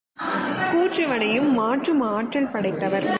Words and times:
கூற்றுவனையும் 0.71 1.51
மாற்றும் 1.53 2.01
ஆற்றல் 2.01 2.51
படைத்தவர். 2.51 3.07